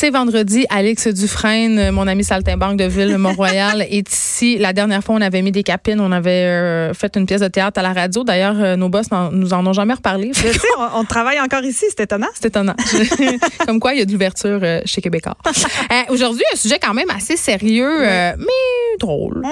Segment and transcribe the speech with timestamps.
[0.00, 0.64] C'est vendredi.
[0.70, 4.56] Alex Dufresne, mon ami saltimbanque de Ville, Mont-Royal, est ici.
[4.56, 6.00] La dernière fois, on avait mis des capines.
[6.00, 8.24] On avait euh, fait une pièce de théâtre à la radio.
[8.24, 10.30] D'ailleurs, euh, nos boss nous en ont jamais reparlé.
[10.32, 11.84] Je sais, on, travaille encore ici.
[11.90, 12.28] C'est étonnant.
[12.32, 12.72] C'est étonnant.
[13.66, 15.36] Comme quoi, il y a de l'ouverture euh, chez Québécois.
[16.08, 18.00] Aujourd'hui, un sujet quand même assez sérieux,
[18.38, 19.42] mais drôle.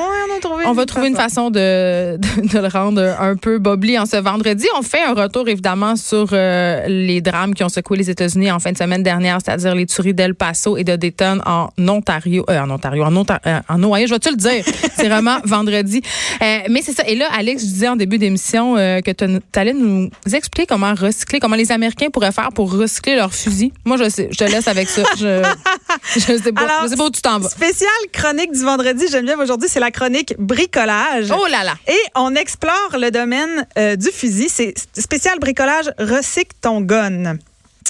[0.64, 4.66] on, va trouver une façon de, de, le rendre un peu bobli en ce vendredi.
[4.78, 8.72] On fait un retour, évidemment, sur les drames qui ont secoué les États-Unis en fin
[8.72, 12.70] de semaine dernière, c'est-à-dire les tueries d'El Paso et de Dayton en Ontario, euh, en
[12.70, 14.64] Ontario, en, Ontario, euh, en Ohio, je vais te le dire.
[14.96, 16.00] c'est vraiment vendredi.
[16.40, 17.02] Euh, mais c'est ça.
[17.06, 21.40] Et là, Alex, je disais en début d'émission que tu allais nous expliquer comment recycler,
[21.40, 23.72] comment les Américains pourraient faire pour recycler leurs fusils.
[23.84, 25.02] Moi, je sais, je te laisse avec ça.
[25.18, 25.42] Je,
[26.14, 27.48] je sais pas, je sais pas où tu t'en vas.
[27.48, 31.30] Spéciale chronique du vendredi, Geneviève, aujourd'hui, c'est la chronique bricolage.
[31.30, 31.74] Oh là là!
[31.88, 33.66] Et on explore le domaine
[33.96, 34.48] du fusil.
[34.48, 37.38] C'est spécial bricolage, recycle ton gun.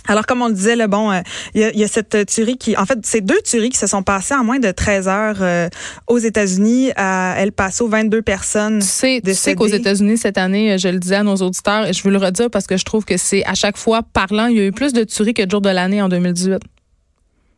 [0.09, 1.21] Alors, comme on le disait, le bon, euh,
[1.55, 4.35] il y, a cette tuerie qui, en fait, c'est deux tueries qui se sont passées
[4.35, 5.69] en moins de 13 heures euh,
[6.07, 8.81] aux États-Unis, à El Paso, 22 personnes.
[8.81, 11.87] Tu sais, tu sais qu'aux États-Unis cette année, euh, je le disais à nos auditeurs,
[11.87, 14.47] et je veux le redire parce que je trouve que c'est à chaque fois parlant,
[14.47, 16.63] il y a eu plus de tueries que de jours de l'année en 2018.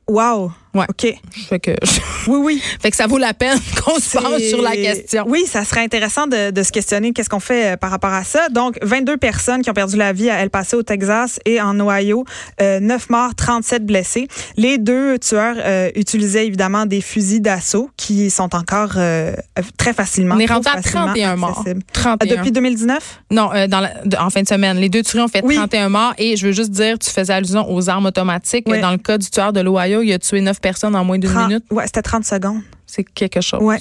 [0.08, 0.50] Wow.
[0.72, 0.86] Ouais.
[0.88, 1.14] OK.
[1.48, 1.72] Fait que,
[2.28, 2.62] oui, oui.
[2.80, 5.24] Fait que ça vaut la peine qu'on se penche sur la question.
[5.26, 8.22] Oui, ça serait intéressant de, de se questionner qu'est-ce qu'on fait euh, par rapport à
[8.22, 8.48] ça.
[8.50, 11.78] Donc, 22 personnes qui ont perdu la vie à El Paso, au Texas et en
[11.80, 12.24] Ohio.
[12.60, 14.28] Euh, 9 morts, 37 blessés.
[14.56, 19.32] Les deux tueurs euh, utilisaient évidemment des fusils d'assaut qui sont encore euh,
[19.76, 20.36] très facilement.
[20.36, 21.64] On est rendu à 31 morts.
[21.92, 22.36] 31.
[22.36, 23.22] Depuis 2019?
[23.30, 24.76] Non, dans en fin de semaine.
[24.78, 26.14] Les deux tueurs ont fait 31 morts.
[26.18, 28.66] Et je veux juste dire, tu faisais allusion aux armes automatiques.
[28.66, 31.34] Dans le cas du tueur de l'Ohio, il a tué 9 personnes en moins d'une
[31.34, 31.64] minute.
[31.70, 32.62] Ouais, c'était 30 secondes.
[32.86, 33.62] C'est quelque chose.
[33.62, 33.78] Ouais.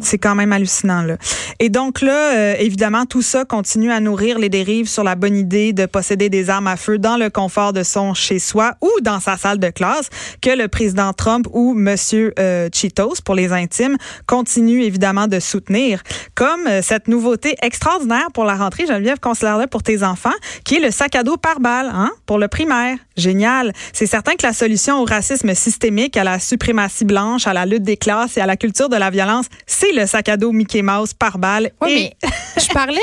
[0.00, 1.16] C'est quand même hallucinant là.
[1.60, 5.36] Et donc là, euh, évidemment, tout ça continue à nourrir les dérives sur la bonne
[5.36, 9.20] idée de posséder des armes à feu dans le confort de son chez-soi ou dans
[9.20, 10.08] sa salle de classe
[10.40, 16.02] que le président Trump ou Monsieur euh, Cheetos pour les intimes continue évidemment de soutenir,
[16.34, 20.30] comme euh, cette nouveauté extraordinaire pour la rentrée, Geneviève, considère pour tes enfants,
[20.64, 22.96] qui est le sac à dos par balle, hein, pour le primaire.
[23.16, 23.72] Génial.
[23.92, 27.82] C'est certain que la solution au racisme systémique, à la suprématie blanche, à la lutte
[27.82, 30.82] des classes et à la culture de la violence, c'est le sac à dos Mickey
[30.82, 31.70] Mouse par balle.
[31.80, 33.00] Oui, mais je parlais,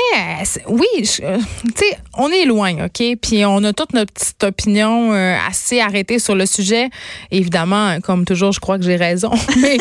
[0.68, 0.86] oui,
[1.22, 3.02] euh, tu sais, on est loin, OK?
[3.20, 6.90] Puis on a toute notre petite opinion euh, assez arrêtée sur le sujet.
[7.30, 9.30] évidemment, comme toujours, je crois que j'ai raison.
[9.62, 9.78] mais,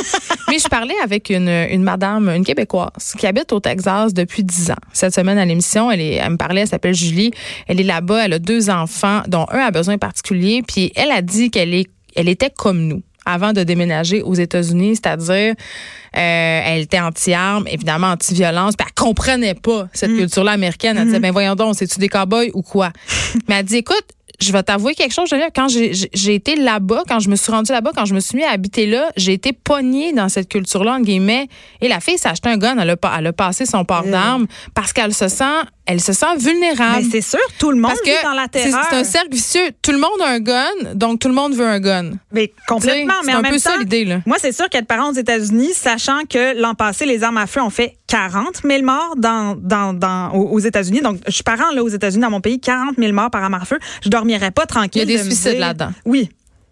[0.48, 4.72] mais je parlais avec une, une madame, une Québécoise, qui habite au Texas depuis 10
[4.72, 4.76] ans.
[4.94, 7.32] Cette semaine à l'émission, elle, elle me parlait, elle s'appelle Julie.
[7.68, 11.52] Elle est là-bas, elle a deux enfants, dont un a besoin Puis elle a dit
[11.52, 17.00] qu'elle est, elle était comme nous avant de déménager aux États-Unis, c'est-à-dire euh, elle était
[17.00, 20.18] anti-armes, évidemment anti-violence, puis elle comprenait pas cette mm.
[20.18, 20.98] culture-là américaine.
[20.98, 21.24] Elle disait, mm.
[21.24, 22.92] ben voyons donc, c'est-tu des cowboys ou quoi?
[23.48, 24.06] Mais elle dit, écoute,
[24.40, 25.30] je vais t'avouer quelque chose.
[25.54, 28.44] Quand j'ai été là-bas, quand je me suis rendue là-bas, quand je me suis mis
[28.44, 31.48] à habiter là, j'ai été pognée dans cette culture-là, en guillemets.
[31.82, 34.12] Et la fille s'est acheté un gun, elle a, elle a passé son port euh.
[34.12, 35.44] d'armes parce qu'elle se sent
[35.90, 37.04] elle se sent vulnérable.
[37.04, 38.86] Mais c'est sûr, tout le monde Parce que dans la terreur.
[38.92, 39.72] C'est un cercle vicieux.
[39.82, 42.12] Tout le monde a un gun, donc tout le monde veut un gun.
[42.32, 43.16] Mais complètement.
[43.26, 44.06] mais en un même peu ça l'idée.
[44.06, 44.20] Là.
[44.28, 47.60] Moi, c'est sûr qu'être parent aux États-Unis, sachant que l'an passé, les armes à feu
[47.62, 51.02] ont fait 40 000 morts dans, dans, dans, aux États-Unis.
[51.02, 53.56] Donc, je suis parent là, aux États-Unis, dans mon pays, 40 000 morts par arme
[53.56, 53.80] à feu.
[54.04, 55.04] Je dormirais pas tranquille.
[55.08, 55.90] Il y a des suicides là-dedans.
[56.06, 56.30] Oui.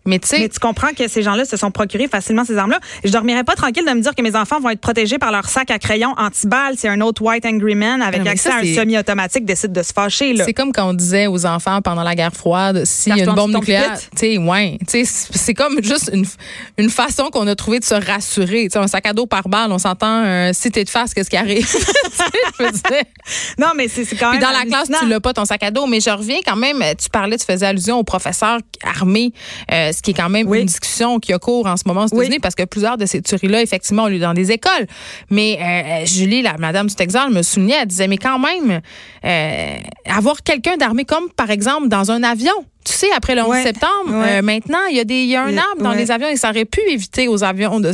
[0.08, 2.80] Mais, tu comprends que ces gens-là se sont procurés facilement ces armes-là.
[3.04, 5.46] Je dormirais pas tranquille de me dire que mes enfants vont être protégés par leur
[5.46, 9.46] sac à crayon anti-balles c'est un autre White Angry Man avec accès à un semi-automatique
[9.46, 10.36] décide de se fâcher.
[10.38, 13.36] C'est comme quand on disait aux enfants pendant la guerre froide, s'il y a une
[13.36, 16.26] bombe nucléaire, tu ouais, c'est comme juste une,
[16.78, 18.68] une façon qu'on a trouvé de se rassurer.
[18.68, 21.30] T'sais, un sac à dos par balle, on s'entend, euh, si t'es de face, qu'est-ce
[21.30, 21.68] qui arrive?
[23.58, 24.40] non, mais c'est quand même.
[24.40, 25.88] Puis dans la classe, tu l'as pas ton sac à dos.
[25.88, 29.32] Mais je reviens quand même, tu parlais, tu faisais allusion au professeur armé.
[29.72, 32.08] Euh, ce qui est quand même une discussion qui a cours en ce moment aux
[32.08, 34.86] États-Unis parce que plusieurs de ces tueries-là, effectivement, ont lieu dans des écoles.
[35.32, 38.82] Mais euh, Julie, la madame du Texas, me souvenait, elle disait, mais quand même,
[39.26, 42.54] euh, avoir quelqu'un d'armé comme, par exemple, dans un avion,
[42.86, 45.58] tu sais, après le 11 septembre, maintenant, il y a des, il y a un
[45.58, 47.92] arbre dans les avions et ça aurait pu éviter aux avions de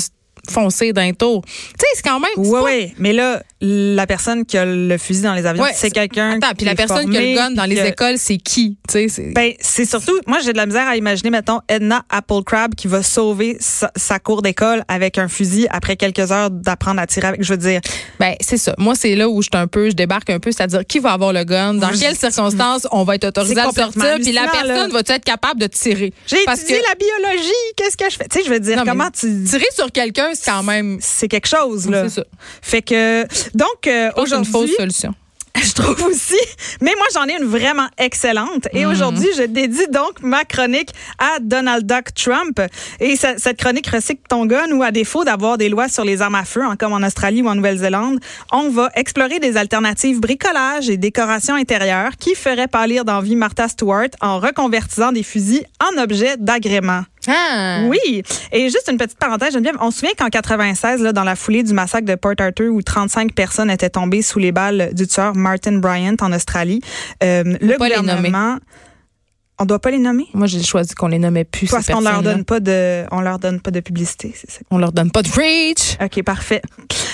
[0.50, 1.44] foncer d'un tour.
[1.46, 2.30] Tu sais, c'est quand même.
[2.38, 2.94] Oui, pas- oui.
[2.98, 6.32] Mais là, la personne qui a le fusil dans les avions, Ouais, c'est quelqu'un.
[6.42, 8.78] Attends, puis la personne qui a le gun dans les que- écoles, c'est qui?
[8.88, 12.04] Tu sais, c'est- Ben, c'est surtout, moi, j'ai de la misère à imaginer, mettons, Edna
[12.10, 17.00] Applecrab qui va sauver sa, sa cour d'école avec un fusil après quelques heures d'apprendre
[17.00, 17.44] à tirer avec.
[17.44, 17.80] Je veux dire,
[18.20, 18.76] Ben, c'est ça.
[18.78, 21.12] Moi, c'est là où je suis un peu, je débarque un peu, c'est-à-dire qui va
[21.14, 23.92] avoir le gun, dans quelles circonstances on va être autorisé à sortir,
[24.22, 24.88] puis la personne là.
[24.90, 26.14] va être capable de tirer?
[26.28, 28.28] j'ai étudié que la biologie, qu'est-ce que je fais?
[28.30, 29.44] Tu sais, je veux dire, Non, comment tu.
[29.46, 30.98] tirer sur quelqu'un, c'est quand même.
[31.02, 32.04] C'est quelque chose, là.
[32.10, 32.24] C'est ça.
[32.62, 33.24] Fait que,
[33.56, 34.76] donc, euh, c'est une fausse aujourd'hui.
[34.78, 35.14] solution.
[35.64, 36.34] Je trouve aussi.
[36.82, 38.68] Mais moi, j'en ai une vraiment excellente.
[38.74, 38.92] Et Mhm.
[38.92, 40.90] aujourd'hui, je dédie donc ma chronique
[41.20, 42.60] à Donald Duck Trump.
[43.00, 46.24] Et ce- cette chronique recycle ton gun ou à défaut d'avoir des lois sur les
[46.24, 48.20] armes à feu, hein, comme en Australie ou en Nouvelle-Zélande,
[48.52, 54.10] on va explorer des alternatives bricolage et décoration intérieure qui feraient pâlir d'envie Martha Stewart
[54.22, 57.04] en reconvertissant des fusils en objets d'agrément.
[57.28, 57.82] Ah!
[57.88, 58.24] Oui.
[58.52, 61.64] Et juste une petite parenthèse, Geneviève, on se souvient qu'en 96, là, dans la foulée
[61.64, 65.36] du massacre de Port Arthur, où 35 personnes étaient tombées sous les balles du tueur
[65.36, 66.82] Martin Bryant en Australie,
[67.24, 68.58] euh, le gouvernement...
[69.60, 70.26] On doit pas les nommer?
[70.34, 71.70] Moi, j'ai choisi qu'on les nommait plus.
[71.70, 74.60] Parce qu'on leur donne pas de, on leur donne pas de publicité, c'est ça.
[74.72, 75.96] On leur donne pas de reach.
[76.04, 76.62] OK, parfait.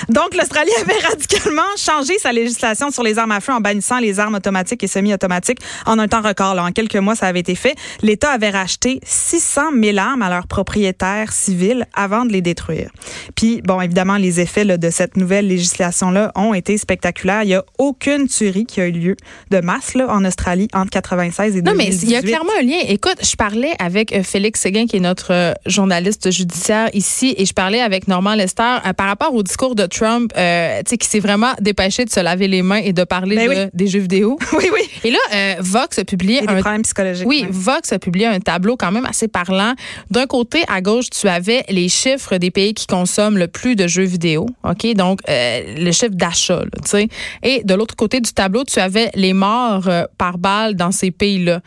[0.10, 4.20] Donc, l'Australie avait radicalement changé sa législation sur les armes à feu en bannissant les
[4.20, 6.56] armes automatiques et semi-automatiques en un temps record.
[6.56, 6.64] Là.
[6.64, 7.76] En quelques mois, ça avait été fait.
[8.02, 12.90] L'État avait racheté 600 000 armes à leurs propriétaires civils avant de les détruire.
[13.36, 17.44] Puis, bon, évidemment, les effets là, de cette nouvelle législation-là ont été spectaculaires.
[17.44, 19.16] Il n'y a aucune tuerie qui a eu lieu
[19.52, 22.04] de masse là, en Australie entre 96 et Non, mais 2018.
[22.08, 22.80] il y a clairement un lien.
[22.88, 27.46] Écoute, je parlais avec euh, Félix Séguin, qui est notre euh, journaliste judiciaire ici, et
[27.46, 30.98] je parlais avec Normand Lester euh, par rapport au discours de Trump, euh, tu sais,
[30.98, 33.70] qui s'est vraiment dépêché de se laver les mains et de parler Ben de- oui.
[33.74, 34.38] des jeux vidéo.
[34.54, 34.82] Oui, oui.
[35.04, 37.28] Et là, euh, Vox a publié Et des un problèmes psychologiques.
[37.28, 37.46] oui.
[37.50, 39.74] Vox a publié un tableau quand même assez parlant.
[40.12, 43.88] D'un côté, à gauche, tu avais les chiffres des pays qui consomment le plus de
[43.88, 44.48] jeux vidéo.
[44.64, 44.94] OK?
[44.96, 47.08] Donc, euh, le chiffre d'achat, tu sais.
[47.44, 51.12] Et de l'autre côté du tableau, tu avais les morts euh, par balle dans ces
[51.12, 51.62] pays-là.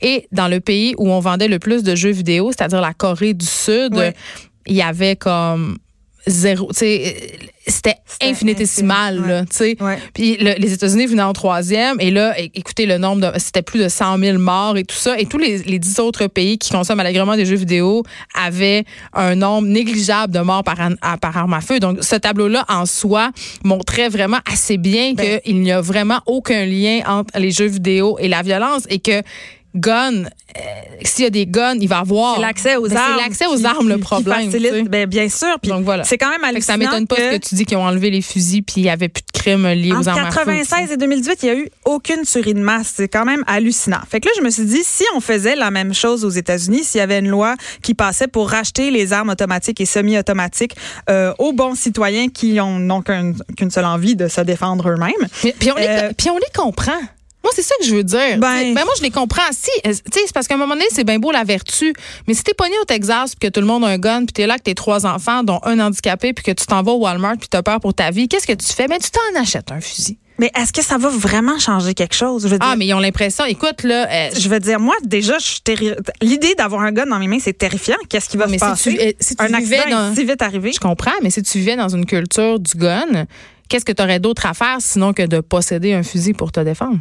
[0.00, 3.34] Et dans le pays où on vendait le plus de jeux vidéo, c'est-à-dire la Corée
[3.34, 3.94] du Sud,
[4.66, 5.78] il y avait comme
[6.26, 9.20] zéro, tu sais, c'était infinitésimal.
[10.14, 11.96] Puis le- les États-Unis venaient en troisième.
[12.00, 13.38] Et là, écoutez, le nombre de.
[13.38, 15.18] C'était plus de 100 000 morts et tout ça.
[15.18, 18.02] Et tous les, les 10 autres pays qui consomment allègrement des jeux vidéo
[18.34, 21.80] avaient un nombre négligeable de morts par, an- à- par arme à feu.
[21.80, 23.30] Donc, ce tableau-là, en soi,
[23.64, 25.40] montrait vraiment assez bien Ben.
[25.40, 29.22] qu'il n'y a vraiment aucun lien entre les jeux vidéo et la violence et que
[29.76, 30.60] gun, euh,
[31.02, 32.36] s'il y a des guns, il va avoir.
[32.36, 33.12] C'est l'accès aux Ben, armes.
[33.16, 34.50] C'est l'accès aux qui- armes le problème.
[34.88, 35.56] Ben, bien sûr.
[35.62, 36.04] Puis Donc voilà.
[36.04, 36.78] C'est quand même que ça hallucinant.
[36.78, 39.08] m'étonne pas ce que tu dis qu'ils ont enlevé les fusils puis il n'y avait
[39.08, 40.38] plus de crimes liés aux Entre armes feu.
[40.44, 42.92] 96 et 2018, il n'y a eu aucune tuerie de masse.
[42.96, 44.00] C'est quand même hallucinant.
[44.10, 46.84] Fait que là, je me suis dit, si on faisait la même chose aux États-Unis,
[46.84, 50.74] s'il y avait une loi qui passait pour racheter les armes automatiques et semi-automatiques
[51.10, 55.12] euh, aux bons citoyens qui ont n'ont qu'un- qu'une seule envie de se défendre eux-mêmes.
[55.58, 56.92] Puis on, Euh, puis on les comprend.
[57.46, 58.38] Moi, c'est ça que je veux dire.
[58.38, 59.40] Ben- ben moi, je les comprends.
[59.52, 61.92] Si, euh, tu sais, c'est parce qu'à un moment donné, c'est bien beau la vertu.
[62.26, 64.32] Mais si t'es pogné au Texas puis que tout le monde a un gun puis
[64.32, 66.98] t'es là avec tes trois enfants, dont un handicapé, puis que tu t'en vas au
[66.98, 68.88] Walmart puis t'as peur pour ta vie, qu'est-ce que tu fais?
[68.88, 70.18] Ben, tu t'en achètes un fusil.
[70.38, 72.42] Mais est-ce que ça va vraiment changer quelque chose?
[72.42, 74.94] Je veux dire, Ah, mais ils ont l'impression, écoute, là, euh, je veux dire, moi,
[75.02, 77.96] déjà, je suis terri- L'idée d'avoir un gun dans mes mains, c'est terrifiant.
[78.10, 78.94] Qu'est-ce qui va mais se si passer?
[78.96, 80.72] tu, euh, si tu un accident dans- est si vite arrivé.
[80.72, 83.24] Je comprends, mais si tu vivais dans une culture du gun,
[83.70, 86.60] qu'est-ce que tu aurais d'autre à faire sinon que de posséder un fusil pour te
[86.60, 86.98] défendre?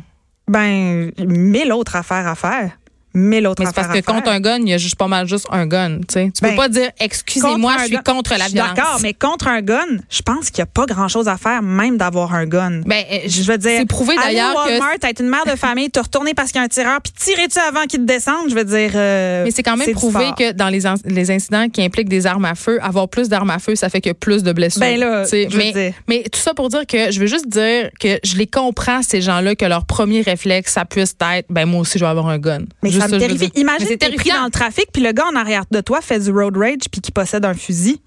[0.48, 2.78] Ben, mille autres affaires à faire.
[3.16, 5.28] Mille autres Mais c'est parce que contre un gun, il y a juste pas mal
[5.28, 5.98] juste un gun.
[6.00, 6.26] Tu sais.
[6.36, 8.76] Tu Ben, peux pas dire excusez-moi, je suis gun- contre la Je suis violence.
[8.76, 11.98] D'accord, mais contre un gun, je pense qu'il n'y a pas grand-chose à faire, même
[11.98, 12.82] d'avoir un gun.
[12.86, 15.56] Ben, euh, je veux dire, c'est prouvé d'ailleurs au que Walmart, être une mère de
[15.58, 18.50] famille, te retourner parce qu'il y a un tireur, puis tirer-tu avant qu'il te descende,
[18.50, 18.92] je veux dire.
[18.96, 22.26] euh, Mais c'est quand même prouvé que dans les, in- les incidents qui impliquent des
[22.28, 24.82] armes à feu, avoir plus d'armes à feu, ça fait que plus de blessures.
[24.82, 25.94] Ben là, je veux mais, dire.
[26.08, 29.22] mais tout ça pour dire que je veux juste dire que je les comprends, ces
[29.22, 32.38] gens-là, que leur premier réflexe, ça puisse être, ben moi aussi, je vais avoir un
[32.40, 32.60] gun.
[32.84, 33.52] Mais Juste ça me je terrifie.
[33.56, 36.20] Imagine c'est t'es pris dans le trafic, puis le gars en arrière de toi fait
[36.20, 38.02] du road rage, puis qui possède un fusil.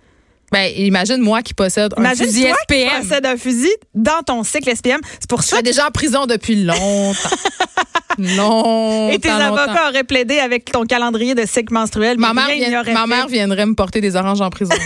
[0.50, 4.42] Ben, imagine moi qui possède un Imagine fusil toi qui possède un fusil dans ton
[4.42, 5.00] cycle SPM.
[5.20, 7.12] C'est pour Je ça suis que déjà en prison depuis longtemps.
[8.18, 9.10] longtemps.
[9.10, 9.54] et tes longtemps.
[9.56, 12.18] avocats auraient plaidé avec ton calendrier de cycle menstruel.
[12.18, 14.74] Ma mère, vient- ma mère viendrait me porter des oranges en prison.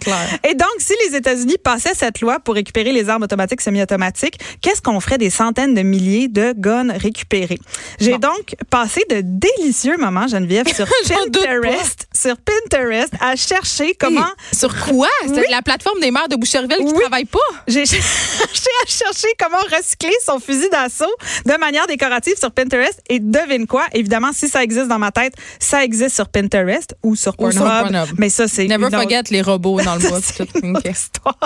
[0.00, 0.38] Clair.
[0.48, 4.80] Et donc, si les États-Unis passaient cette loi pour récupérer les armes automatiques semi-automatiques, qu'est-ce
[4.82, 7.58] qu'on ferait des centaines de milliers de guns récupérés?
[7.98, 8.18] J'ai Bon.
[8.18, 10.86] donc passé de délicieux moments, Geneviève, sur.
[11.08, 14.26] Pinterest, sur Pinterest, à chercher comment...
[14.52, 15.08] Sur quoi?
[15.26, 15.44] C'est Oui.
[15.50, 17.00] la plateforme des maires de Boucherville qui Oui.
[17.00, 17.38] travaille pas?
[17.66, 21.04] J'ai cherché à chercher comment recycler son fusil d'assaut
[21.46, 22.65] de manière décorative sur Pinterest.
[22.68, 23.00] Pinterest.
[23.08, 23.84] Et devine quoi?
[23.92, 27.52] Évidemment, si ça existe dans ma tête, ça existe sur Pinterest ou sur Ou Pornhub.
[27.54, 28.08] sur Pornhub.
[28.18, 30.18] Mais ça, c'est Never une autre- forget les robots dans le bois.
[30.22, 30.58] c'est tout.
[30.62, 30.92] une autre Ok.
[30.92, 31.38] histoire.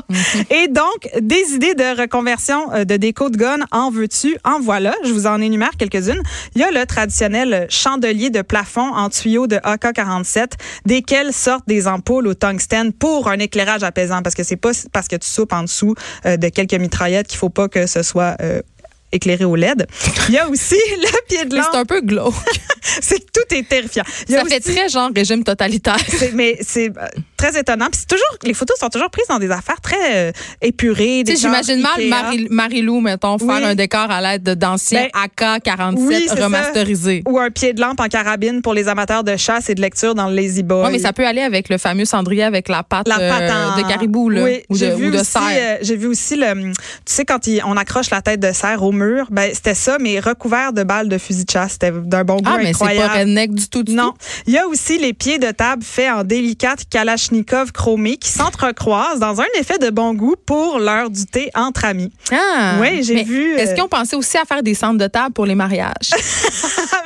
[0.50, 4.36] Et donc, des idées de reconversion euh, de déco de gun, en veux-tu?
[4.44, 4.94] En voilà.
[5.04, 6.22] Je vous en énumère quelques-unes.
[6.54, 10.52] Il y a le traditionnel chandelier de plafond en tuyau de AK-47,
[10.86, 15.08] desquels sortent des ampoules au tungstène pour un éclairage apaisant, parce que c'est pas parce
[15.08, 15.94] que tu soupes en dessous
[16.26, 18.62] euh, de quelques mitraillettes qu'il faut pas que ce soit euh,
[19.12, 19.87] éclairé au LED.
[20.29, 22.35] Il y a aussi le pied de Mais c'est un peu glauque.
[22.83, 24.05] C'est que tout est terrifiant.
[24.29, 25.99] Il y a Ça fait aussi- très genre régime totalitaire.
[26.35, 26.90] mais c'est
[27.40, 27.87] très étonnant.
[27.90, 29.97] Puis c'est toujours, les photos sont toujours prises dans des affaires très
[30.28, 31.23] euh, épurées.
[31.25, 32.09] Tu des sais, j'imagine mal.
[32.09, 35.23] Marie- Marie-Lou, mettons, faire un décor à l'aide de- d'anciens Ben,
[35.59, 36.44] AK-47 oui, c'est ça.
[36.44, 37.23] remasterisés.
[37.26, 40.14] Ou un pied de lampe en carabine pour les amateurs de chasse et de lecture
[40.14, 40.85] dans le Lazy Boy.
[40.87, 44.28] Oui, mais ça peut aller avec le fameux cendrier avec la pâte euh, de caribou
[44.28, 45.42] là, oui, ou de, j'ai vu ou de aussi, cerf.
[45.50, 46.73] euh, j'ai vu aussi le, tu
[47.06, 50.20] sais quand il- on accroche la tête de cerf au mur, ben c'était ça, mais
[50.20, 51.73] recouvert de balles de fusil de chasse.
[51.73, 54.11] C'était d'un bon goût ah, mais c'est pas redneck du tout, du Non.
[54.11, 54.16] tout.
[54.47, 56.80] Il y a aussi les pieds de table faits en délicate
[57.34, 61.84] kalachnikov chromé qui s'entrecroisent dans un effet de bon goût pour l'heure du thé entre
[61.84, 62.12] amis.
[62.32, 65.06] Ah, Oui, j'ai vu, Est-ce euh, qu'ils ont pensé aussi à faire des centres de
[65.06, 66.10] table pour les mariages?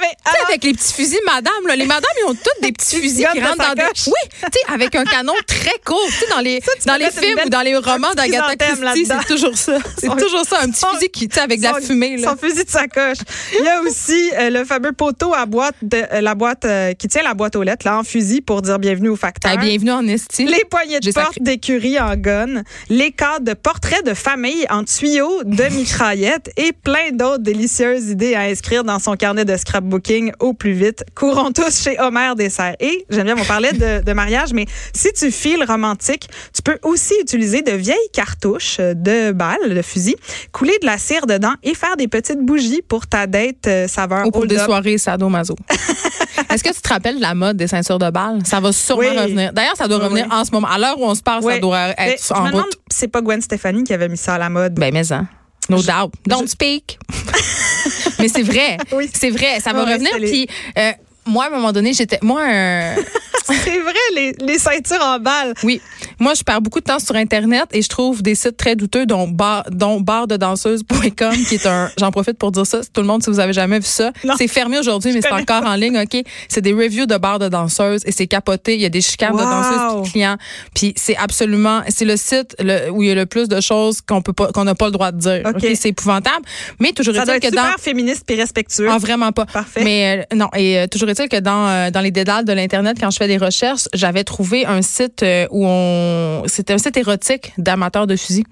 [0.00, 2.96] Mais alors, avec les petits fusils, madame, là, les madames, ils ont toutes des petits
[3.00, 3.82] fusils qui rentrent dans des.
[4.06, 6.00] Oui, avec un canon très court.
[6.08, 9.06] Tu sais, dans les, tu dans les films belle- ou dans les romans d'Agatha Christie,
[9.06, 9.78] c'est toujours ça.
[9.98, 12.30] C'est Son- toujours ça, un petit son- fusil qui, avec de la son- fumée, là.
[12.30, 13.18] Son fusil de sacoche.
[13.58, 16.92] Il y a aussi euh, le fameux poteau à boîte, de, euh, la boîte euh,
[16.94, 19.52] qui tient la boîte aux lettres, là, en fusil pour dire bienvenue au facteur.
[19.54, 20.06] Ah, bienvenue en
[20.38, 25.42] Les poignées de porte d'écurie en gun, les cadres de portraits de famille en tuyaux
[25.44, 30.52] de mitraillettes et plein d'autres délicieuses idées à inscrire dans son carnet de scrapbooking au
[30.54, 31.04] plus vite.
[31.14, 32.76] Courons tous chez Homer Dessert.
[32.80, 36.78] Et j'aime bien, on parlait de, de mariage, mais si tu files romantique, tu peux
[36.82, 40.16] aussi utiliser de vieilles cartouches euh, de balles, de fusil,
[40.52, 44.26] couler de la cire dedans et faire des petites bougies pour ta date euh, saveur
[44.26, 44.66] Ou pour hold des up.
[44.66, 45.56] soirées sadomaso.
[46.50, 48.40] Est-ce que tu te rappelles de la mode des ceintures de balles?
[48.44, 49.18] Ça va sûrement Oui.
[49.18, 49.52] revenir.
[49.52, 50.36] D'ailleurs, ça doit revenir oui.
[50.36, 50.68] en ce moment.
[50.68, 52.78] À l'heure où on se parle, ça doit être en route.
[52.90, 54.74] c'est pas Gwen Stefani qui avait mis ça à la mode.
[54.74, 55.26] Ben, mais hein.
[55.70, 56.12] No doubt.
[56.26, 56.98] Don't speak.
[58.18, 58.76] mais c'est vrai.
[58.92, 59.08] Oui.
[59.12, 59.60] C'est vrai.
[59.60, 60.10] Ça va revenir.
[60.16, 60.46] Puis,
[60.78, 60.92] euh,
[61.26, 62.18] moi, à un moment donné, j'étais.
[62.22, 62.94] Moi, euh,
[63.44, 65.54] c'est vrai, les, les ceintures en balles.
[65.62, 65.80] oui.
[66.20, 69.04] Moi, je perds beaucoup de temps sur Internet et je trouve des sites très douteux,
[69.04, 71.90] dont, bar, dont bardedanseuse.com, qui est un.
[71.98, 72.80] J'en profite pour dire ça.
[72.92, 74.12] Tout le monde, si vous avez jamais vu ça.
[74.38, 76.22] C'est fermé aujourd'hui, mais c'est encore en ligne, OK?
[76.48, 78.74] C'est des reviews de bars de danseuses et c'est capoté.
[78.74, 80.36] Il y a des chicanes de danseuses puis de clients.
[80.74, 81.82] Puis c'est absolument.
[81.88, 84.52] C'est le site le- où il y a le plus de choses qu'on peut pas,
[84.52, 85.42] qu'on n'a pas le droit de dire.
[85.44, 85.66] OK.
[85.74, 86.44] C'est épouvantable.
[86.78, 87.62] Mais toujours Ça doit être que dans.
[87.62, 88.88] super féministe et respectueux.
[88.90, 89.46] Ah, vraiment pas.
[89.46, 89.82] Parfait.
[89.84, 92.96] Mais euh, non, et euh, toujours est-il que dans, euh, dans les dédales de l'Internet,
[93.00, 96.42] quand je fais des recherches, j'avais trouvé un site euh, où on.
[96.46, 98.44] C'était un site érotique d'amateurs de fusils.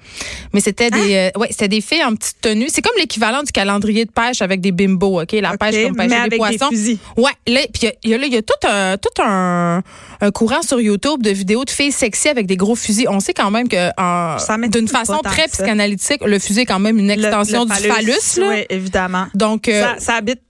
[0.52, 1.14] Mais c'était des.
[1.34, 2.66] euh, ouais, c'était des filles en petite tenue.
[2.68, 5.32] C'est comme l'équivalent du calendrier de pêche avec des bimbos, OK?
[5.32, 6.68] La OK, pêche comme mais pêcher avec des des poissons.
[6.70, 6.98] fusils.
[7.16, 8.96] Ouais, là, puis il y a- il y, a là, il y a tout un
[8.96, 9.82] tout un,
[10.20, 13.08] un courant sur YouTube de vidéos de filles sexy avec des gros fusils.
[13.08, 13.76] On sait quand même que
[14.68, 15.48] d'une façon très ça.
[15.48, 18.48] psychanalytique, le fusil est quand même une extension le du phallus, là.
[18.48, 19.26] Oui, évidemment.
[19.34, 20.40] Donc ça, ça habite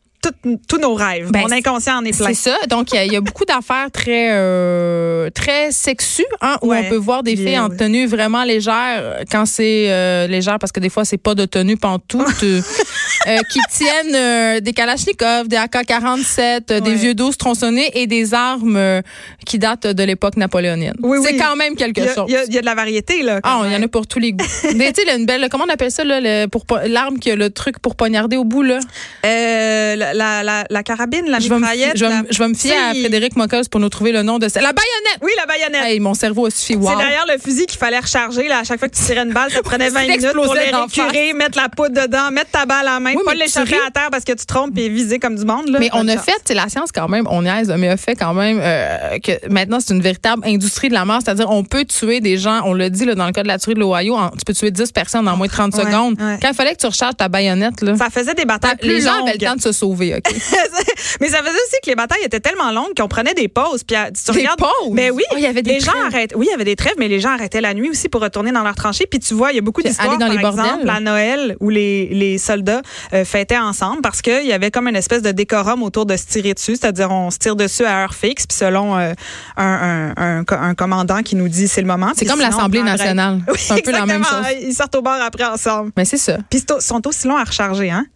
[0.68, 1.30] tous nos rêves.
[1.30, 2.28] Ben, Mon inconscient en est plein.
[2.28, 2.56] C'est ça.
[2.68, 6.68] Donc, il y a- il y, a beaucoup d'affaires très, euh, très sexues, hein, où
[6.68, 6.84] Ouais.
[6.86, 10.70] on peut voir des Bien, filles en tenue vraiment légère, quand c'est euh, légère, parce
[10.72, 12.60] que des fois, c'est pas de tenue pantoute, euh,
[13.28, 18.32] euh, qui tiennent euh, des Kalachnikov, des AK-47, euh, des vieux 12 tronçonnés et des
[18.34, 19.02] armes
[19.46, 20.94] qui datent de l'époque napoléonienne.
[21.02, 21.38] Oui, c'est oui.
[21.38, 22.24] quand même quelque Il y, a, chose.
[22.28, 23.40] il y a- il y a de la variété, là.
[23.42, 24.44] Ah, il y en a pour tous les goûts.
[24.76, 27.30] Mais tu sais, une belle, comment on appelle ça, là, le- pour po- l'arme qui
[27.30, 28.78] a le truc pour poignarder au bout, là?
[29.26, 32.48] Euh, la, la, la, la carabine, la Je vais, me, je, vais, me- je vais
[32.48, 32.94] me fier à.
[32.94, 34.60] Frédéric Mocos pour nous trouver le nom de ça.
[34.60, 35.18] La baïonnette!
[35.22, 35.84] Oui, la baïonnette.
[35.84, 36.74] Hey, mon cerveau a suffi.
[36.76, 36.90] Wow.
[36.90, 38.48] C'est derrière le fusil qu'il fallait recharger.
[38.48, 40.70] Là, à chaque fois que tu tirais une balle, ça prenait 20 minutes pour les
[40.70, 43.90] récurer, mettre la poudre dedans, mettre ta balle à la main, Oui, pas l'échapper à
[43.90, 45.68] terre parce que tu te trompes et viser comme du monde.
[45.68, 45.78] Là.
[45.78, 46.24] Mais on a chance.
[46.24, 49.32] fait, c'est la science quand même, on niaise, mais a fait quand même euh, que
[49.50, 52.74] maintenant c'est une véritable industrie de la mort, c'est-à-dire on peut tuer des gens, on
[52.74, 54.92] l'a dit là, dans le cas de la tuerie de l'Ohio, tu peux tuer 10
[54.92, 56.20] personnes en moins de 30 Ouais, secondes.
[56.20, 56.38] ouais.
[56.40, 59.00] Quand il fallait que tu recharges ta baïonnette, là, Ça faisait des batailles plus les
[59.00, 59.28] gens longues.
[59.28, 60.01] avaient le temps de se sauver.
[60.16, 60.22] OK?
[61.20, 63.84] mais ça faisait aussi que les batailles étaient tellement longues qu'on prenait des pauses.
[63.84, 64.92] Puis, tu Des regardes- pauses?
[64.92, 65.22] Mais oui.
[65.30, 66.04] Oh, il y avait des les gens trêves.
[66.14, 66.34] arrêtaient.
[66.36, 68.52] Oui, il y avait des trêves, mais les gens arrêtaient la nuit aussi pour retourner
[68.52, 69.06] dans leur tranchée.
[69.06, 72.06] Puis tu vois, il y a beaucoup d'histoires, par les exemple, à Noël, où les,
[72.08, 72.82] les soldats
[73.12, 76.26] euh, fêtaient ensemble parce qu'il y avait comme une espèce de décorum autour de se
[76.26, 76.76] tirer dessus.
[76.76, 79.12] C'est-à-dire, on se tire dessus à heure fixe, puis selon euh,
[79.56, 82.12] un, un, un, co- un commandant qui nous dit c'est le moment.
[82.16, 83.40] C'est comme l'Assemblée nationale.
[83.48, 84.46] Oui, C'est un peu la même chose.
[84.62, 85.90] Ils sortent au bar après ensemble.
[85.96, 86.38] Mais c'est ça.
[86.50, 88.06] Puis ils sont aussi longs à recharger, hein?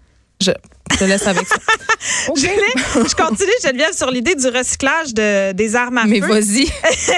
[0.41, 0.51] Je,
[0.93, 1.57] Je te laisse avec ça.
[2.37, 6.29] je continue, Geneviève, sur l'idée du recyclage de, des armes à Mais feu.
[6.29, 6.67] vas-y.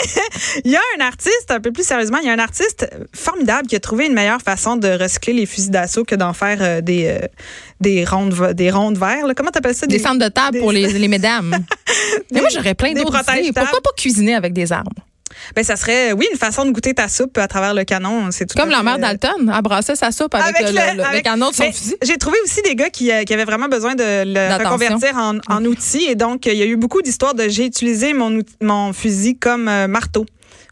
[0.65, 3.69] il y a un artiste, un peu plus sérieusement, il y a un artiste formidable
[3.69, 6.81] qui a trouvé une meilleure façon de recycler les fusils d'assaut que d'en faire euh,
[6.81, 7.27] des, euh,
[7.81, 9.35] des rondes, des rondes là.
[9.37, 9.87] Comment t'appelles ça?
[9.87, 11.57] Des centres de table des- pour les, les mesdames.
[12.33, 13.23] Mais moi, j'aurais plein des d'autres.
[13.55, 14.89] Pourquoi pas cuisiner avec des armes?
[15.55, 18.31] Ben, ça serait, oui, une façon de goûter ta soupe à travers le canon.
[18.31, 21.51] C'est tout Comme la mère Dalton, elle brassait sa soupe avec, le, le- avec- canon
[21.51, 21.97] de son Mais fusil.
[22.03, 25.35] J'ai trouvé aussi des gars qui, euh, qui avaient vraiment besoin de le reconvertir en,
[25.49, 26.05] en outil.
[26.09, 29.87] Et donc, il y a eu beaucoup d'histoires de j'ai utilisé mon, fusil comme euh,
[29.89, 30.27] marteau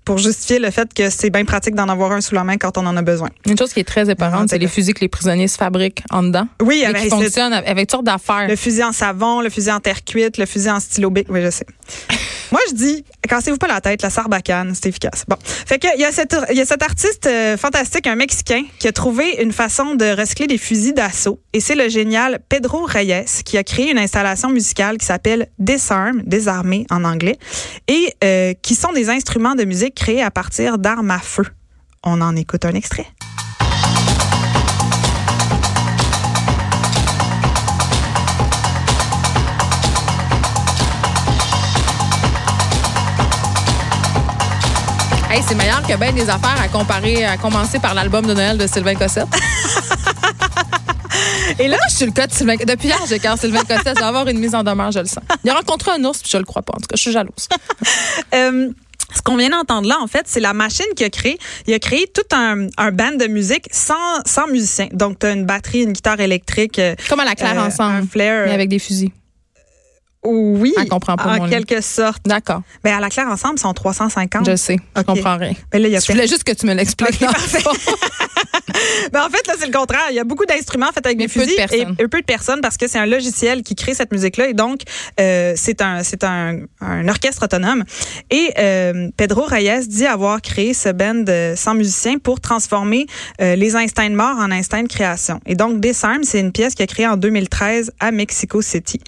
[0.05, 2.79] pour justifier le fait que c'est bien pratique d'en avoir un sous la main quand
[2.79, 3.29] on en a besoin.
[3.45, 6.23] Une chose qui est très épeurante, c'est les fusils que les prisonniers se fabriquent en
[6.23, 6.47] dedans.
[6.63, 8.47] Oui, Et avec qui fonctionnent avec toutes sortes d'affaires.
[8.47, 11.27] le fusil en savon, le fusil en terre cuite, le fusil en stylo bic.
[11.29, 11.67] Oui, je sais.
[12.53, 15.25] Moi, je dis, cassez-vous pas la tête, la sarbacane, c'est efficace.
[15.27, 15.37] Bon.
[15.43, 18.65] Fait que, il y a cet, il y a cet artiste euh, fantastique, un Mexicain,
[18.79, 21.41] qui a trouvé une façon de recycler des fusils d'assaut.
[21.53, 26.23] Et c'est le génial Pedro Reyes qui a créé une installation musicale qui s'appelle Disarm,
[26.25, 27.39] désarmé en anglais,
[27.89, 31.45] et euh, qui sont des instruments de musique créés à partir d'armes à feu.
[32.05, 33.07] On en écoute un extrait.
[45.31, 48.57] Hey, c'est meilleur que bien des affaires à comparer, à commencer par l'album de Noël
[48.59, 49.27] de Sylvain Cossette.
[51.59, 53.95] Et là, je suis le cas de Sylvain Depuis hier, j'ai cœur Sylvain Cossette.
[53.97, 55.25] Je vais avoir une mise en demeure, je le sens.
[55.45, 56.75] Il a rencontré un ours, puis je le crois pas.
[56.77, 57.49] En tout cas, je suis jalouse.
[58.35, 58.71] Euh,
[59.15, 61.39] ce qu'on vient d'entendre là, en fait, c'est la machine qui a créé.
[61.67, 63.95] Il a créé tout un, un band de musique sans,
[64.27, 64.89] sans musiciens.
[64.93, 66.79] Donc, tu as une batterie, une guitare électrique.
[66.79, 67.97] euh, Comme à la claire euh, ensemble.
[68.03, 68.47] Un flair.
[68.47, 69.11] Mais avec des fusils.
[70.27, 70.75] Oui.
[70.79, 72.23] Elle comprend pas En mon quelque sorte.
[72.27, 72.63] D'accord.
[72.85, 74.49] Ben, à la claire ensemble, sont 350.
[74.49, 74.77] Je sais.
[74.97, 75.53] Je comprends rien.
[75.73, 77.09] Mais là, il y a Je voulais juste que tu me l'expliques.
[77.15, 77.61] Ok, dans le parfait.
[77.61, 77.71] fond.
[79.13, 80.03] Ben, en fait, là, c'est le contraire.
[80.11, 81.97] Il y a beaucoup d'instruments faits avec Mais des peu de fusils personnes.
[81.99, 84.55] et, et peu de personnes parce que c'est un logiciel qui crée cette musique-là et
[84.55, 84.81] donc
[85.21, 87.85] euh, c'est un c'est un, un orchestre autonome.
[88.31, 93.07] Et euh, Pedro Reyes dit avoir créé ce band euh, sans musiciens pour transformer
[93.41, 95.41] euh, les instincts de mort en instincts de création.
[95.47, 99.01] Et donc Disarm, c'est une pièce qu'il a créée en 2013 à Mexico City.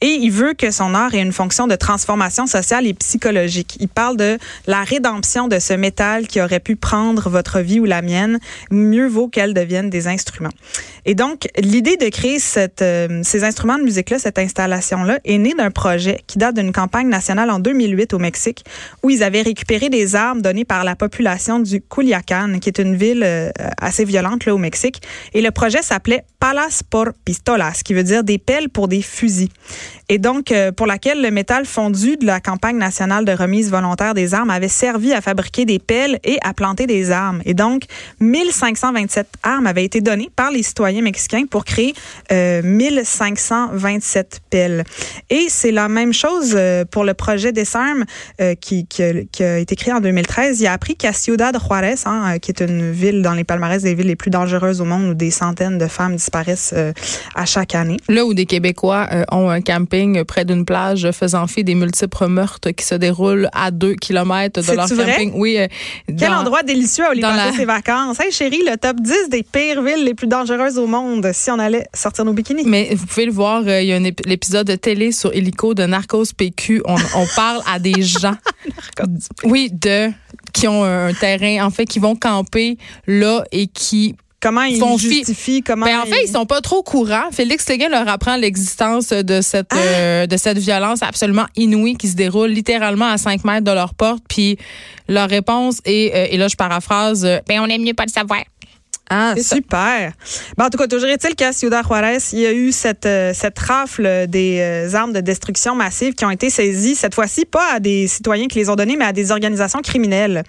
[0.00, 3.76] Et il veut que son art ait une fonction de transformation sociale et psychologique.
[3.80, 7.84] Il parle de la rédemption de ce métal qui aurait pu prendre votre vie ou
[7.84, 8.38] la mienne.
[8.70, 10.50] Mieux vaut qu'elle devienne des instruments.
[11.04, 12.38] Et donc, l'idée de créer
[12.82, 17.08] euh, ces instruments de musique-là, cette installation-là, est née d'un projet qui date d'une campagne
[17.08, 18.64] nationale en 2008 au Mexique,
[19.02, 22.96] où ils avaient récupéré des armes données par la population du Culiacán, qui est une
[22.96, 25.00] ville euh, assez violente là, au Mexique.
[25.32, 29.48] Et le projet s'appelait Palas por Pistolas, qui veut dire des pelles pour des fusils.
[30.08, 34.14] Et donc, euh, pour laquelle le métal fondu de la campagne nationale de remise volontaire
[34.14, 37.42] des armes avait servi à fabriquer des pelles et à planter des armes.
[37.44, 37.82] Et donc,
[38.20, 41.94] 1527 armes avaient été données par les citoyens mexicains pour créer
[42.32, 44.84] euh, 1527 pelles.
[45.30, 48.04] Et c'est la même chose euh, pour le projet Desarmes
[48.40, 50.60] euh, qui, qui, a- été créé en 2013.
[50.60, 53.94] Il a appris qu'à Ciudad Juárez, hein, qui est une ville dans les palmarès des
[53.94, 56.74] villes les plus dangereuses au monde où des centaines de femmes disparaissent
[57.34, 57.98] à chaque année.
[58.08, 62.70] Là où des Québécois ont un camping près d'une plage faisant fi des multiples meurtres
[62.70, 65.32] qui se déroulent à deux kilomètres de leur camping.
[65.34, 65.58] Oui.
[65.58, 65.66] euh,
[66.18, 68.18] Quel endroit délicieux à passer la- ses vacances.
[68.20, 71.58] Hey chérie, le top 10 des pires villes les plus dangereuses au monde si on
[71.58, 72.62] allait sortir nos bikinis.
[72.64, 75.32] Mais vous pouvez le voir, euh, il y a un ép- l'épisode de télé sur
[75.34, 76.82] Hélico de Narcos PQ.
[76.86, 78.36] On, on parle à des gens.
[79.44, 80.10] oui, de
[80.52, 84.98] qui ont un terrain, en fait, qui vont camper là et qui Comment ils font
[84.98, 87.30] fi- justifient, comment Ben, en fait, ils sont pas trop courants.
[87.32, 92.16] Félix Séguin leur apprend l'existence de cette euh, de cette violence absolument inouïe qui se
[92.16, 94.22] déroule littéralement à 5 mètres de leur porte.
[94.28, 94.58] Puis
[95.08, 98.12] leur réponse est, euh, et là je paraphrase, euh, ben on aime mieux pas le
[98.12, 98.40] savoir.
[99.08, 100.12] Ah, super.
[100.56, 103.32] Ben, en tout cas, toujours est-il qu'à Ciudad Juárez, il y a eu cette, euh,
[103.32, 107.74] cette rafle des euh, armes de destruction massive qui ont été saisies, cette fois-ci, pas
[107.74, 110.42] à des citoyens qui les ont données, mais à des organisations criminelles.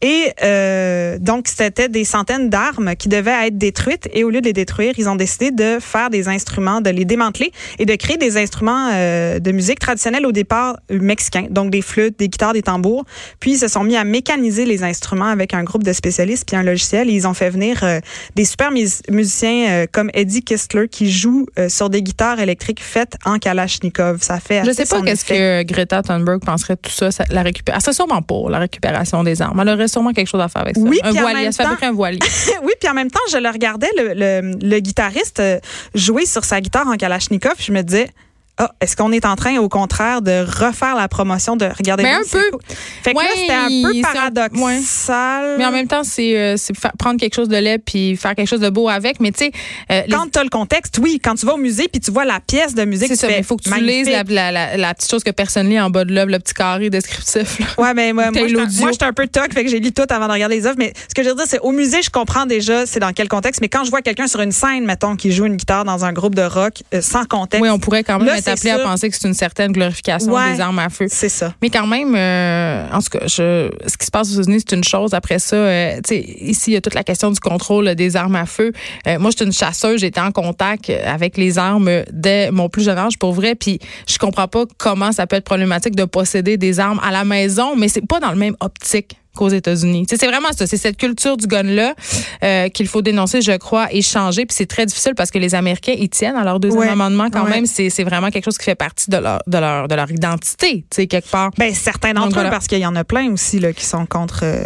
[0.00, 4.08] Et euh, donc, c'était des centaines d'armes qui devaient être détruites.
[4.12, 7.04] Et au lieu de les détruire, ils ont décidé de faire des instruments, de les
[7.04, 11.70] démanteler et de créer des instruments euh, de musique traditionnels au départ euh, mexicains, donc
[11.70, 13.04] des flûtes, des guitares, des tambours.
[13.40, 16.56] Puis, ils se sont mis à mécaniser les instruments avec un groupe de spécialistes puis
[16.56, 17.10] un logiciel.
[17.10, 17.98] Et ils ont fait venir euh,
[18.36, 22.80] des super mus- musiciens euh, comme Eddie Kistler qui joue euh, sur des guitares électriques
[22.82, 24.22] faites en Kalachnikov.
[24.22, 27.42] Ça fait Je sais pas qu'est-ce que Greta Thunberg penserait de tout ça, ça- la
[27.42, 27.90] récupération.
[27.90, 29.56] C'est sûrement pour la récupération des armes.
[29.88, 30.82] Sûrement quelque chose à faire avec ça.
[30.82, 32.18] Oui, un voilier, même elle se fabrique temps- un voilier.
[32.62, 35.58] oui, puis en même temps, je le regardais, le, le, le guitariste euh,
[35.94, 37.54] jouer sur sa guitare en Kalachnikov.
[37.56, 38.08] puis Je me disais,
[38.58, 42.12] ah, est-ce qu'on est en train, au contraire, de refaire la promotion de regarder Mais
[42.14, 42.42] un peu.
[42.50, 42.60] cool.
[43.04, 44.00] Fait que Ouais, là, c'était un peu
[44.62, 45.56] paradoxal.
[45.58, 46.56] Mais en même temps, c'est euh,
[46.98, 49.20] prendre quelque chose de laid puis faire quelque chose de beau avec.
[49.20, 49.52] Mais tu sais,
[49.90, 51.20] euh, les- Quand tu as le contexte, oui.
[51.22, 53.56] Quand tu vas au musée puis tu vois la pièce de musique, c'est Il faut
[53.56, 54.06] que tu magnifique.
[54.06, 56.38] lises la, la, la, la petite chose que personne lit en bas de l'œuvre, le
[56.38, 57.58] petit carré descriptif.
[57.60, 57.66] là.
[57.78, 58.80] Ouais, mais moi, moi, j'étais un- l'audio.
[58.80, 60.76] moi, j'étais un peu toc, fait que j'ai lu tout avant de regarder les œuvres.
[60.78, 63.28] Mais ce que je veux dire, c'est au musée, je comprends déjà c'est dans quel
[63.28, 63.60] contexte.
[63.60, 66.12] Mais quand je vois quelqu'un sur une scène, mettons, qui joue une guitare dans un
[66.12, 68.86] groupe de rock euh, sans contexte, Oui, on pourrait quand même Là, c'est appelé à
[68.86, 70.54] penser que c'est une certaine glorification Ouais.
[70.54, 71.06] des armes à feu.
[71.08, 71.54] c'est ça.
[71.62, 74.76] Mais quand même, euh, en tout cas, je, ce qui se passe aux États-Unis, c'est
[74.76, 75.14] une chose.
[75.14, 78.16] Après ça, euh, tu sais, ici, il y a toute la question du contrôle des
[78.16, 78.72] armes à feu.
[79.06, 80.04] Euh, moi, je suis une chasseuse.
[80.04, 83.54] Été en contact avec les armes dès mon plus jeune âge, pour vrai.
[83.54, 87.24] Puis, je comprends pas comment ça peut être problématique de posséder des armes à la
[87.24, 90.06] maison, mais c'est pas dans le même optique qu'aux États-Unis.
[90.10, 90.66] C'est vraiment ça.
[90.66, 91.94] C'est cette culture du gun-là
[92.42, 94.44] euh, qu'il faut dénoncer, je crois, et changer.
[94.46, 96.88] Puis c'est très difficile parce que les Américains y tiennent à leur deuxième Ouais.
[96.88, 97.50] amendement quand Ouais.
[97.50, 97.66] même.
[97.66, 100.84] C'est c'est vraiment quelque chose qui fait partie de leur, de leur, de leur identité,
[100.90, 101.50] tu sais, quelque part.
[101.56, 102.50] Ben, certains d'entre eux, voilà.
[102.50, 104.64] parce qu'il y en a plein aussi là, qui sont contre, euh,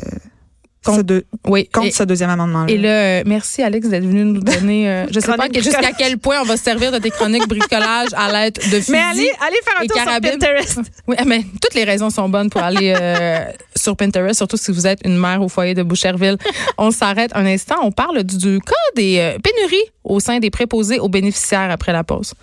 [0.85, 1.68] Contre- ce, deux- Oui.
[1.73, 2.66] contre Et- ce deuxième amendement.
[2.66, 4.88] Et là, euh, merci Alex d'être venu nous donner.
[4.90, 8.09] euh, je sais pas jusqu'à quel point on va se servir de tes chroniques bricolage
[8.14, 8.92] à l'aide de fusils.
[8.92, 10.31] Mais allez, allez faire un tour sur carabines.
[10.33, 10.81] Pinterest.
[11.07, 13.45] Oui, mais toutes les raisons sont bonnes pour aller euh,
[13.77, 16.37] sur Pinterest, surtout si vous êtes une mère au foyer de Boucherville.
[16.79, 17.77] On s'arrête un instant.
[17.83, 21.92] On parle du, du cas des euh, pénuries au sein des préposés aux bénéficiaires après
[21.92, 22.35] la pause.